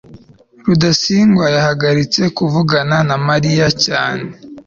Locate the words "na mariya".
3.07-3.67